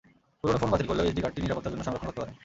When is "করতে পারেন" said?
2.07-2.35